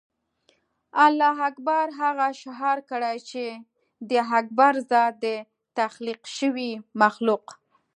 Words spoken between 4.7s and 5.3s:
ذات د